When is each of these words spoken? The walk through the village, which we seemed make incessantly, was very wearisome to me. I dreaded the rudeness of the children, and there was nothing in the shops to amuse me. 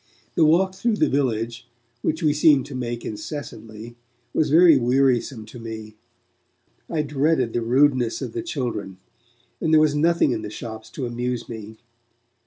The 0.33 0.43
walk 0.45 0.73
through 0.73 0.95
the 0.95 1.11
village, 1.11 1.67
which 2.01 2.23
we 2.23 2.33
seemed 2.33 2.75
make 2.75 3.05
incessantly, 3.05 3.95
was 4.33 4.49
very 4.49 4.75
wearisome 4.75 5.45
to 5.45 5.59
me. 5.59 5.93
I 6.89 7.03
dreaded 7.03 7.53
the 7.53 7.61
rudeness 7.61 8.19
of 8.19 8.33
the 8.33 8.41
children, 8.41 8.97
and 9.61 9.71
there 9.71 9.79
was 9.79 9.93
nothing 9.93 10.31
in 10.31 10.41
the 10.41 10.49
shops 10.49 10.89
to 10.93 11.05
amuse 11.05 11.47
me. 11.47 11.77